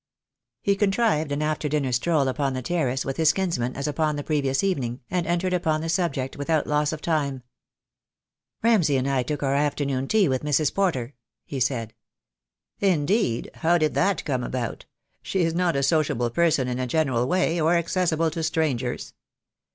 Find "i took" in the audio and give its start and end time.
9.07-9.43